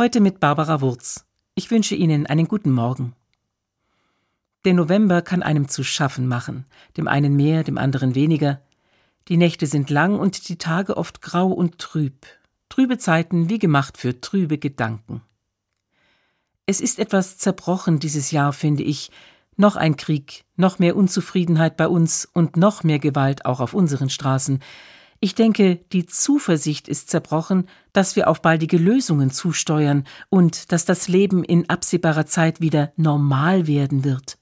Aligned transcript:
Heute 0.00 0.20
mit 0.20 0.40
Barbara 0.40 0.80
Wurz. 0.80 1.26
Ich 1.54 1.70
wünsche 1.70 1.94
Ihnen 1.94 2.24
einen 2.24 2.48
guten 2.48 2.72
Morgen. 2.72 3.14
Der 4.64 4.72
November 4.72 5.20
kann 5.20 5.42
einem 5.42 5.68
zu 5.68 5.84
schaffen 5.84 6.26
machen, 6.26 6.64
dem 6.96 7.06
einen 7.06 7.36
mehr, 7.36 7.64
dem 7.64 7.76
anderen 7.76 8.14
weniger. 8.14 8.62
Die 9.28 9.36
Nächte 9.36 9.66
sind 9.66 9.90
lang 9.90 10.18
und 10.18 10.48
die 10.48 10.56
Tage 10.56 10.96
oft 10.96 11.20
grau 11.20 11.48
und 11.48 11.76
trüb. 11.76 12.14
Trübe 12.70 12.96
Zeiten 12.96 13.50
wie 13.50 13.58
gemacht 13.58 13.98
für 13.98 14.22
trübe 14.22 14.56
Gedanken. 14.56 15.20
Es 16.64 16.80
ist 16.80 16.98
etwas 16.98 17.36
zerbrochen 17.36 17.98
dieses 17.98 18.30
Jahr, 18.30 18.54
finde 18.54 18.84
ich. 18.84 19.10
Noch 19.58 19.76
ein 19.76 19.96
Krieg, 19.96 20.46
noch 20.56 20.78
mehr 20.78 20.96
Unzufriedenheit 20.96 21.76
bei 21.76 21.88
uns 21.88 22.24
und 22.24 22.56
noch 22.56 22.84
mehr 22.84 23.00
Gewalt 23.00 23.44
auch 23.44 23.60
auf 23.60 23.74
unseren 23.74 24.08
Straßen. 24.08 24.60
Ich 25.22 25.34
denke, 25.34 25.76
die 25.92 26.06
Zuversicht 26.06 26.88
ist 26.88 27.10
zerbrochen, 27.10 27.68
dass 27.92 28.16
wir 28.16 28.26
auf 28.26 28.40
baldige 28.40 28.78
Lösungen 28.78 29.30
zusteuern 29.30 30.04
und 30.30 30.72
dass 30.72 30.86
das 30.86 31.08
Leben 31.08 31.44
in 31.44 31.68
absehbarer 31.68 32.24
Zeit 32.24 32.62
wieder 32.62 32.92
normal 32.96 33.66
werden 33.66 34.02
wird. 34.02 34.38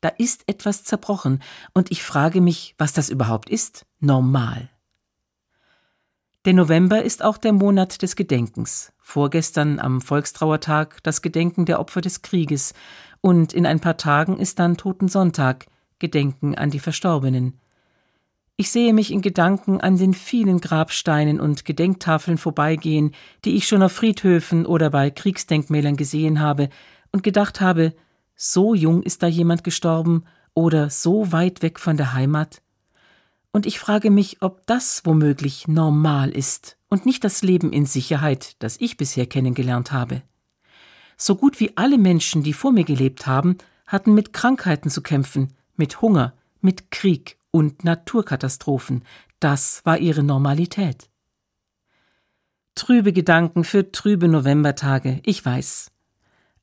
Da 0.00 0.08
ist 0.08 0.44
etwas 0.46 0.84
zerbrochen, 0.84 1.42
und 1.74 1.90
ich 1.90 2.02
frage 2.02 2.40
mich, 2.40 2.74
was 2.78 2.94
das 2.94 3.10
überhaupt 3.10 3.50
ist, 3.50 3.84
normal. 4.00 4.70
Der 6.46 6.54
November 6.54 7.02
ist 7.02 7.22
auch 7.22 7.38
der 7.38 7.52
Monat 7.52 8.02
des 8.02 8.16
Gedenkens. 8.16 8.92
Vorgestern 8.98 9.78
am 9.78 10.00
Volkstrauertag 10.00 11.02
das 11.02 11.20
Gedenken 11.22 11.64
der 11.66 11.80
Opfer 11.80 12.00
des 12.00 12.22
Krieges 12.22 12.74
und 13.20 13.52
in 13.52 13.66
ein 13.66 13.80
paar 13.80 13.96
Tagen 13.96 14.38
ist 14.38 14.58
dann 14.58 14.76
Totensonntag, 14.76 15.66
Gedenken 15.98 16.54
an 16.54 16.70
die 16.70 16.80
Verstorbenen. 16.80 17.60
Ich 18.56 18.70
sehe 18.70 18.94
mich 18.94 19.10
in 19.10 19.20
Gedanken 19.20 19.80
an 19.80 19.96
den 19.96 20.14
vielen 20.14 20.60
Grabsteinen 20.60 21.40
und 21.40 21.64
Gedenktafeln 21.64 22.38
vorbeigehen, 22.38 23.10
die 23.44 23.56
ich 23.56 23.66
schon 23.66 23.82
auf 23.82 23.90
Friedhöfen 23.90 24.64
oder 24.64 24.90
bei 24.90 25.10
Kriegsdenkmälern 25.10 25.96
gesehen 25.96 26.40
habe, 26.40 26.68
und 27.10 27.24
gedacht 27.24 27.60
habe, 27.60 27.94
so 28.36 28.74
jung 28.74 29.02
ist 29.02 29.22
da 29.22 29.26
jemand 29.26 29.64
gestorben 29.64 30.24
oder 30.52 30.88
so 30.88 31.32
weit 31.32 31.62
weg 31.62 31.80
von 31.80 31.96
der 31.96 32.12
Heimat. 32.12 32.62
Und 33.50 33.66
ich 33.66 33.80
frage 33.80 34.10
mich, 34.10 34.40
ob 34.40 34.66
das 34.66 35.02
womöglich 35.04 35.66
normal 35.66 36.30
ist 36.30 36.76
und 36.88 37.06
nicht 37.06 37.24
das 37.24 37.42
Leben 37.42 37.72
in 37.72 37.86
Sicherheit, 37.86 38.56
das 38.60 38.80
ich 38.80 38.96
bisher 38.96 39.26
kennengelernt 39.26 39.90
habe. 39.90 40.22
So 41.16 41.34
gut 41.36 41.58
wie 41.58 41.76
alle 41.76 41.98
Menschen, 41.98 42.44
die 42.44 42.52
vor 42.52 42.72
mir 42.72 42.84
gelebt 42.84 43.26
haben, 43.26 43.58
hatten 43.86 44.14
mit 44.14 44.32
Krankheiten 44.32 44.90
zu 44.90 45.02
kämpfen, 45.02 45.54
mit 45.76 46.00
Hunger, 46.02 46.34
mit 46.60 46.90
Krieg 46.92 47.36
und 47.54 47.84
Naturkatastrophen. 47.84 49.04
Das 49.38 49.80
war 49.84 49.98
ihre 49.98 50.24
Normalität. 50.24 51.08
Trübe 52.74 53.12
Gedanken 53.12 53.62
für 53.62 53.92
trübe 53.92 54.26
Novembertage, 54.26 55.20
ich 55.24 55.46
weiß. 55.46 55.92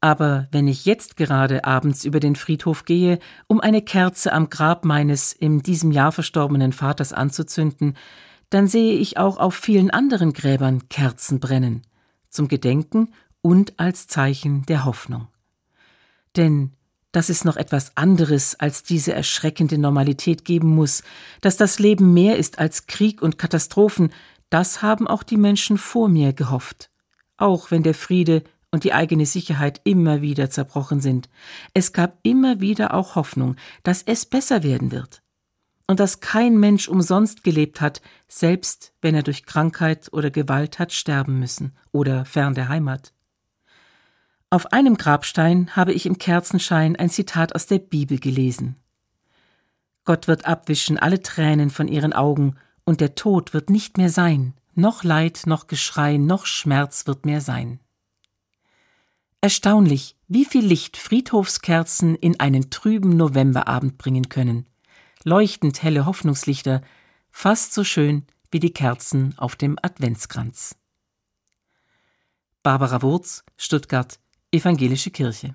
Aber 0.00 0.46
wenn 0.52 0.68
ich 0.68 0.84
jetzt 0.84 1.16
gerade 1.16 1.64
abends 1.64 2.04
über 2.04 2.20
den 2.20 2.36
Friedhof 2.36 2.84
gehe, 2.84 3.18
um 3.48 3.60
eine 3.60 3.82
Kerze 3.82 4.32
am 4.32 4.48
Grab 4.48 4.84
meines 4.84 5.32
in 5.32 5.60
diesem 5.60 5.90
Jahr 5.90 6.12
verstorbenen 6.12 6.72
Vaters 6.72 7.12
anzuzünden, 7.12 7.96
dann 8.50 8.68
sehe 8.68 8.96
ich 8.96 9.18
auch 9.18 9.38
auf 9.38 9.56
vielen 9.56 9.90
anderen 9.90 10.32
Gräbern 10.32 10.88
Kerzen 10.88 11.40
brennen, 11.40 11.82
zum 12.28 12.46
Gedenken 12.46 13.12
und 13.42 13.80
als 13.80 14.06
Zeichen 14.06 14.64
der 14.66 14.84
Hoffnung. 14.84 15.26
Denn 16.36 16.75
dass 17.16 17.30
es 17.30 17.46
noch 17.46 17.56
etwas 17.56 17.96
anderes 17.96 18.60
als 18.60 18.82
diese 18.82 19.14
erschreckende 19.14 19.78
Normalität 19.78 20.44
geben 20.44 20.74
muss, 20.74 21.02
dass 21.40 21.56
das 21.56 21.78
Leben 21.78 22.12
mehr 22.12 22.36
ist 22.36 22.58
als 22.58 22.88
Krieg 22.88 23.22
und 23.22 23.38
Katastrophen, 23.38 24.12
das 24.50 24.82
haben 24.82 25.08
auch 25.08 25.22
die 25.22 25.38
Menschen 25.38 25.78
vor 25.78 26.10
mir 26.10 26.34
gehofft. 26.34 26.90
Auch 27.38 27.70
wenn 27.70 27.82
der 27.82 27.94
Friede 27.94 28.44
und 28.70 28.84
die 28.84 28.92
eigene 28.92 29.24
Sicherheit 29.24 29.80
immer 29.84 30.20
wieder 30.20 30.50
zerbrochen 30.50 31.00
sind. 31.00 31.30
Es 31.72 31.94
gab 31.94 32.18
immer 32.22 32.60
wieder 32.60 32.92
auch 32.92 33.14
Hoffnung, 33.14 33.56
dass 33.82 34.02
es 34.02 34.26
besser 34.26 34.62
werden 34.62 34.92
wird. 34.92 35.22
Und 35.86 36.00
dass 36.00 36.20
kein 36.20 36.58
Mensch 36.58 36.86
umsonst 36.86 37.42
gelebt 37.42 37.80
hat, 37.80 38.02
selbst 38.28 38.92
wenn 39.00 39.14
er 39.14 39.22
durch 39.22 39.46
Krankheit 39.46 40.12
oder 40.12 40.30
Gewalt 40.30 40.78
hat 40.78 40.92
sterben 40.92 41.38
müssen 41.38 41.72
oder 41.92 42.26
fern 42.26 42.52
der 42.52 42.68
Heimat. 42.68 43.14
Auf 44.48 44.72
einem 44.72 44.96
Grabstein 44.96 45.74
habe 45.74 45.92
ich 45.92 46.06
im 46.06 46.18
Kerzenschein 46.18 46.94
ein 46.96 47.10
Zitat 47.10 47.54
aus 47.54 47.66
der 47.66 47.80
Bibel 47.80 48.20
gelesen. 48.20 48.76
Gott 50.04 50.28
wird 50.28 50.46
abwischen 50.46 50.98
alle 50.98 51.20
Tränen 51.20 51.70
von 51.70 51.88
ihren 51.88 52.12
Augen, 52.12 52.56
und 52.84 53.00
der 53.00 53.16
Tod 53.16 53.52
wird 53.52 53.70
nicht 53.70 53.98
mehr 53.98 54.10
sein, 54.10 54.54
noch 54.74 55.02
Leid, 55.02 55.42
noch 55.46 55.66
Geschrei, 55.66 56.16
noch 56.16 56.46
Schmerz 56.46 57.08
wird 57.08 57.26
mehr 57.26 57.40
sein. 57.40 57.80
Erstaunlich, 59.40 60.16
wie 60.28 60.44
viel 60.44 60.64
Licht 60.64 60.96
Friedhofskerzen 60.96 62.14
in 62.14 62.38
einen 62.38 62.70
trüben 62.70 63.16
Novemberabend 63.16 63.98
bringen 63.98 64.28
können. 64.28 64.66
Leuchtend 65.24 65.82
helle 65.82 66.06
Hoffnungslichter, 66.06 66.82
fast 67.30 67.74
so 67.74 67.82
schön 67.82 68.26
wie 68.52 68.60
die 68.60 68.72
Kerzen 68.72 69.34
auf 69.38 69.56
dem 69.56 69.76
Adventskranz. 69.82 70.76
Barbara 72.62 73.02
Wurz, 73.02 73.44
Stuttgart, 73.56 74.20
Evangelische 74.52 75.10
Kirche 75.10 75.54